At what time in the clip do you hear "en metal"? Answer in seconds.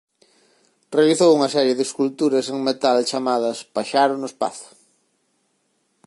2.53-2.97